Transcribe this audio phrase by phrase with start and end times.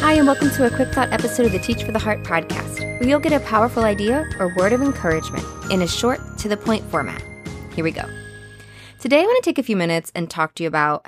[0.00, 2.80] Hi, and welcome to a quick thought episode of the Teach for the Heart podcast,
[3.00, 6.56] where you'll get a powerful idea or word of encouragement in a short, to the
[6.56, 7.20] point format.
[7.74, 8.04] Here we go.
[9.00, 11.04] Today, I want to take a few minutes and talk to you about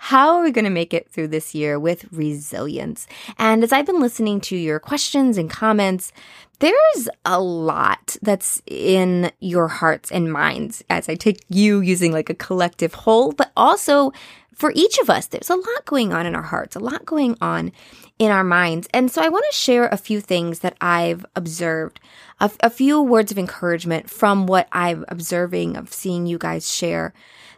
[0.00, 3.06] how are we going to make it through this year with resilience?
[3.38, 6.12] And as I've been listening to your questions and comments,
[6.60, 12.30] there's a lot that's in your hearts and minds as I take you using like
[12.30, 14.12] a collective whole, but also
[14.54, 17.34] for each of us, there's a lot going on in our hearts, a lot going
[17.40, 17.72] on
[18.18, 18.88] in our minds.
[18.92, 21.98] And so I want to share a few things that I've observed,
[22.40, 27.14] a, a few words of encouragement from what I'm observing of seeing you guys share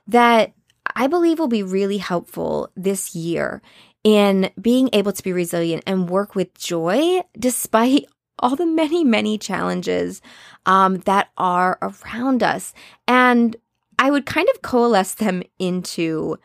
[0.06, 0.52] that
[0.94, 3.62] I believe will be really helpful this year
[4.04, 8.06] in being able to be resilient and work with joy despite
[8.42, 10.20] all the many, many challenges
[10.66, 12.74] um, that are around us.
[13.06, 13.56] And
[13.98, 16.38] I would kind of coalesce them into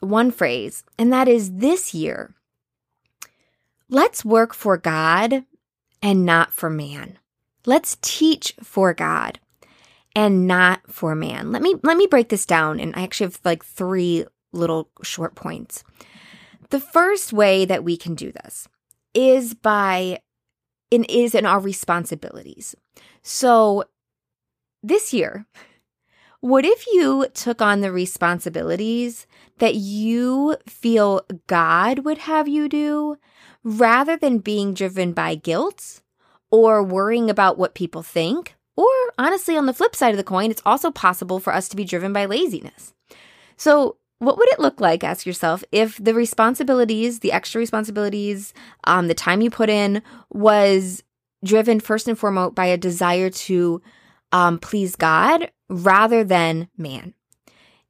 [0.00, 2.34] one phrase, and that is this year,
[3.88, 5.44] let's work for God
[6.02, 7.18] and not for man.
[7.66, 9.40] Let's teach for God
[10.14, 11.52] and not for man.
[11.52, 15.34] Let me let me break this down and I actually have like three little short
[15.34, 15.84] points.
[16.70, 18.68] The first way that we can do this
[19.14, 20.20] is by
[20.90, 22.74] in is in our responsibilities.
[23.22, 23.84] So
[24.82, 25.46] this year,
[26.40, 29.26] what if you took on the responsibilities
[29.58, 33.16] that you feel God would have you do
[33.64, 36.00] rather than being driven by guilt
[36.50, 38.54] or worrying about what people think?
[38.76, 38.86] Or
[39.18, 41.84] honestly, on the flip side of the coin, it's also possible for us to be
[41.84, 42.94] driven by laziness.
[43.56, 48.52] So, what would it look like, ask yourself, if the responsibilities, the extra responsibilities,
[48.84, 51.02] um, the time you put in was
[51.44, 53.80] driven first and foremost by a desire to
[54.32, 57.14] um, please God rather than man?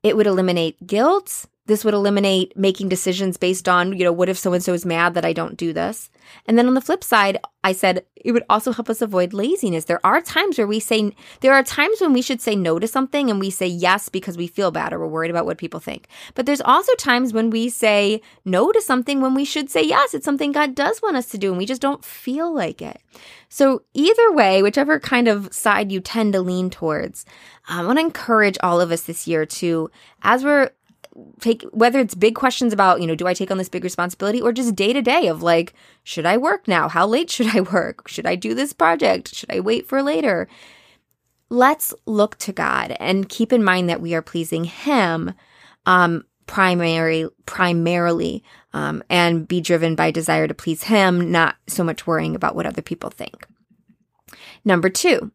[0.03, 1.47] It would eliminate guilt.
[1.69, 4.87] This would eliminate making decisions based on, you know, what if so and so is
[4.87, 6.11] mad that I don't do this?
[6.47, 9.85] And then on the flip side, I said it would also help us avoid laziness.
[9.85, 12.89] There are times where we say, there are times when we should say no to
[12.89, 15.79] something and we say yes because we feel bad or we're worried about what people
[15.79, 16.09] think.
[16.35, 20.15] But there's also times when we say no to something when we should say yes.
[20.15, 23.01] It's something God does want us to do and we just don't feel like it.
[23.51, 27.25] So either way, whichever kind of side you tend to lean towards,
[27.69, 29.91] I want to encourage all of us this year to,
[30.23, 30.71] as we're
[31.41, 34.41] take whether it's big questions about, you know, do I take on this big responsibility
[34.41, 35.75] or just day to day of like,
[36.05, 36.89] should I work now?
[36.89, 38.09] How late should I work?
[38.09, 39.35] Should I do this project?
[39.35, 40.49] Should I wait for later?
[41.51, 45.33] Let's look to God and keep in mind that we are pleasing Him
[45.87, 48.43] um, primary, primarily
[48.73, 52.67] um, and be driven by desire to please Him, not so much worrying about what
[52.67, 53.47] other people think.
[54.65, 55.33] Number two,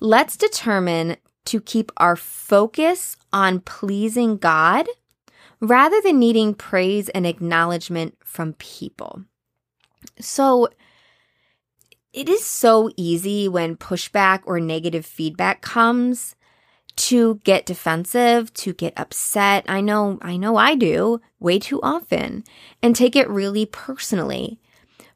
[0.00, 1.16] let's determine
[1.46, 4.86] to keep our focus on pleasing God
[5.60, 9.22] rather than needing praise and acknowledgement from people.
[10.20, 10.68] So,
[12.12, 16.34] it is so easy when pushback or negative feedback comes
[16.96, 19.66] to get defensive, to get upset.
[19.68, 22.44] I know, I know I do way too often
[22.82, 24.58] and take it really personally.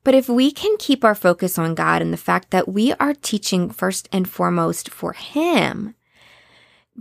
[0.05, 3.15] But if we can keep our focus on God and the fact that we are
[3.15, 5.95] teaching first and foremost for Him,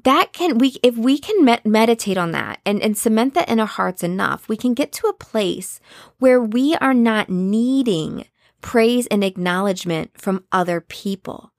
[0.03, 3.59] that can we if we can med- meditate on that and, and cement that in
[3.59, 5.79] our hearts enough we can get to a place
[6.19, 8.25] where we are not needing
[8.61, 11.53] praise and acknowledgement from other people.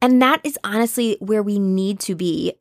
[0.00, 2.54] And that is honestly where we need to be.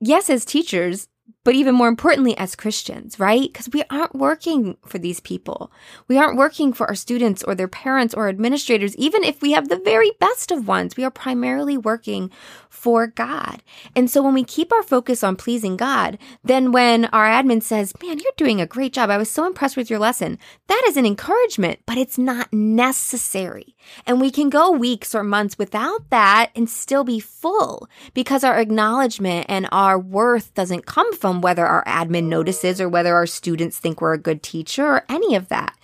[0.00, 1.08] Yes as teachers
[1.44, 3.52] but even more importantly as Christians, right?
[3.52, 5.72] Because we aren't working for these people.
[6.08, 9.68] We aren't working for our students or their parents or administrators, even if we have
[9.68, 10.96] the very best of ones.
[10.96, 12.30] We are primarily working
[12.68, 13.62] for God.
[13.96, 17.92] And so when we keep our focus on pleasing God, then when our admin says,
[18.02, 19.10] man, you're doing a great job.
[19.10, 20.38] I was so impressed with your lesson.
[20.68, 23.76] That is an encouragement, but it's not necessary.
[24.06, 28.58] And we can go weeks or months without that and still be full because our
[28.58, 33.78] acknowledgement and our worth doesn't come from whether our admin notices or whether our students
[33.78, 35.76] think we're a good teacher or any of that.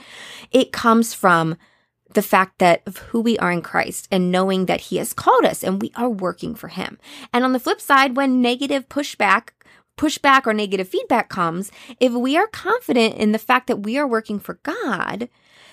[0.51, 1.57] It comes from
[2.15, 5.45] the fact that of who we are in Christ and knowing that he has called
[5.45, 6.99] us and we are working for him.
[7.33, 9.51] And on the flip side, when negative pushback
[9.99, 14.07] pushback or negative feedback comes, if we are confident in the fact that we are
[14.07, 15.29] working for God,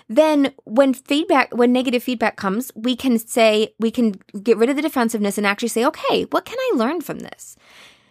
[0.09, 4.75] then when feedback, when negative feedback comes, we can say, we can get rid of
[4.75, 7.55] the defensiveness and actually say, okay, what can I learn from this?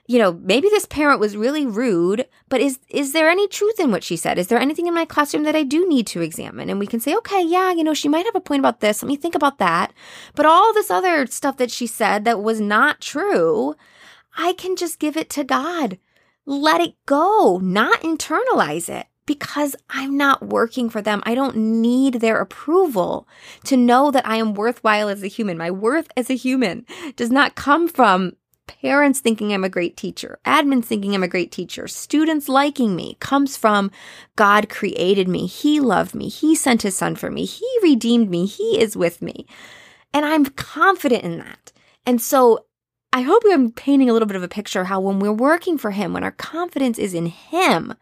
[0.07, 3.91] You know, maybe this parent was really rude, but is is there any truth in
[3.91, 4.39] what she said?
[4.39, 6.69] Is there anything in my classroom that I do need to examine?
[6.69, 9.03] And we can say, okay, yeah, you know, she might have a point about this.
[9.03, 9.93] Let me think about that.
[10.35, 13.75] But all this other stuff that she said that was not true,
[14.37, 15.99] I can just give it to God.
[16.45, 21.23] Let it go, not internalize it, because I'm not working for them.
[21.25, 23.27] I don't need their approval
[23.65, 25.57] to know that I am worthwhile as a human.
[25.57, 26.85] My worth as a human
[27.17, 28.33] does not come from
[28.67, 33.17] parents thinking I'm a great teacher, admins thinking I'm a great teacher, students liking me
[33.21, 33.91] comes from
[34.37, 35.47] God created me.
[35.47, 36.29] He loved me.
[36.29, 37.45] He sent his son for me.
[37.45, 38.47] He redeemed me.
[38.47, 39.47] He is with me.
[40.13, 41.73] And I'm confident in that.
[42.07, 42.67] And so
[43.13, 45.93] I hope I'm painting a little bit of a picture how when we're working for
[45.93, 47.95] him, when our confidence is in him,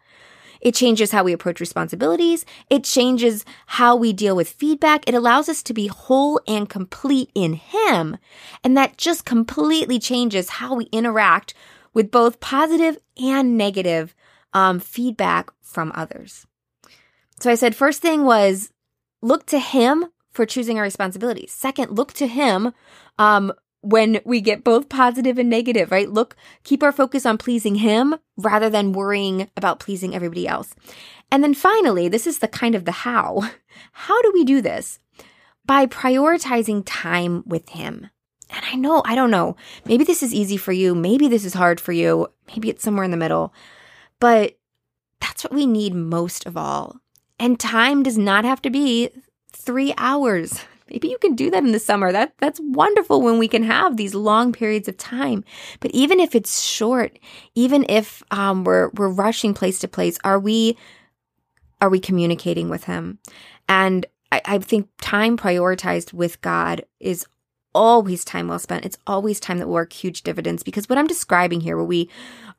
[0.62, 2.46] it changes how we approach responsibilities.
[2.70, 5.06] It changes how we deal with feedback.
[5.08, 8.16] It allows us to be whole and complete in Him.
[8.62, 11.52] And that just completely changes how we interact
[11.92, 14.14] with both positive and negative
[14.54, 16.46] um, feedback from others.
[17.40, 18.70] So I said, first thing was
[19.20, 21.50] look to Him for choosing our responsibilities.
[21.50, 22.72] Second, look to Him
[23.18, 26.08] um, when we get both positive and negative, right?
[26.08, 30.74] Look, keep our focus on pleasing him rather than worrying about pleasing everybody else.
[31.30, 33.50] And then finally, this is the kind of the how.
[33.92, 34.98] How do we do this?
[35.66, 38.08] By prioritizing time with him.
[38.50, 39.56] And I know, I don't know,
[39.86, 40.94] maybe this is easy for you.
[40.94, 42.28] Maybe this is hard for you.
[42.48, 43.54] Maybe it's somewhere in the middle,
[44.20, 44.58] but
[45.20, 47.00] that's what we need most of all.
[47.38, 49.10] And time does not have to be
[49.52, 50.60] three hours.
[50.92, 52.12] Maybe you can do that in the summer.
[52.12, 55.42] That that's wonderful when we can have these long periods of time.
[55.80, 57.18] But even if it's short,
[57.54, 60.76] even if um, we're we're rushing place to place, are we
[61.80, 63.18] are we communicating with Him?
[63.68, 67.26] And I, I think time prioritized with God is
[67.74, 68.84] always time well spent.
[68.84, 72.08] It's always time that will work huge dividends because what I'm describing here, where we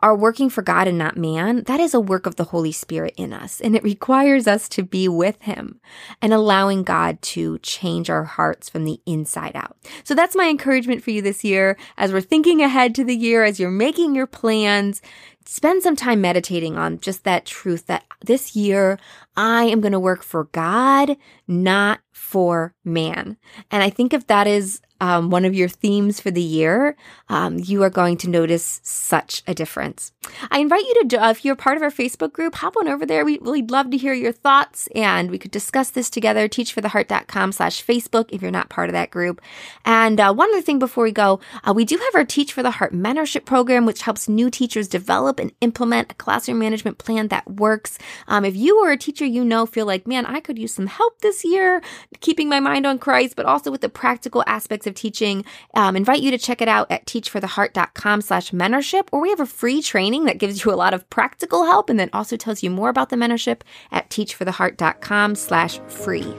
[0.01, 3.13] are working for God and not man, that is a work of the Holy Spirit
[3.15, 3.61] in us.
[3.61, 5.79] And it requires us to be with Him
[6.21, 9.77] and allowing God to change our hearts from the inside out.
[10.03, 13.43] So that's my encouragement for you this year as we're thinking ahead to the year,
[13.43, 15.01] as you're making your plans
[15.45, 18.99] spend some time meditating on just that truth that this year
[19.35, 21.17] I am going to work for God,
[21.47, 23.37] not for man.
[23.71, 26.95] And I think if that is um, one of your themes for the year,
[27.27, 30.13] um, you are going to notice such a difference.
[30.49, 33.05] I invite you to, uh, if you're part of our Facebook group, hop on over
[33.05, 33.25] there.
[33.25, 36.47] We, would love to hear your thoughts and we could discuss this together.
[36.47, 39.41] Teachfortheheart.com slash Facebook if you're not part of that group.
[39.83, 42.63] And uh, one other thing before we go, uh, we do have our Teach for
[42.63, 44.87] the Heart mentorship program, which helps new teachers
[45.33, 47.97] develop and implement a classroom management plan that works.
[48.27, 50.87] Um, if you or a teacher you know feel like, man, I could use some
[50.87, 51.81] help this year,
[52.19, 55.45] keeping my mind on Christ, but also with the practical aspects of teaching,
[55.75, 59.45] um, invite you to check it out at teachfortheheart.com slash mentorship, or we have a
[59.45, 62.69] free training that gives you a lot of practical help and then also tells you
[62.69, 66.33] more about the mentorship at teachfortheheart.com slash free.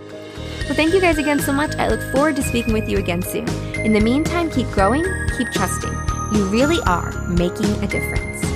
[0.65, 1.75] Well, thank you guys again so much.
[1.77, 3.49] I look forward to speaking with you again soon.
[3.85, 5.05] In the meantime, keep growing,
[5.37, 5.93] keep trusting.
[6.33, 8.54] You really are making a difference.